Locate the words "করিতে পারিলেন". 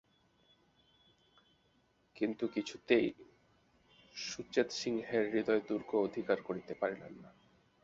6.41-7.13